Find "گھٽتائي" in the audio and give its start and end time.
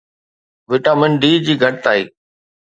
1.63-2.03